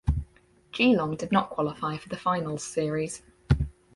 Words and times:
Geelong 0.71 1.15
did 1.15 1.31
not 1.31 1.51
qualify 1.51 1.95
for 1.95 2.09
the 2.09 2.17
finals 2.17 2.63
series. 2.63 3.21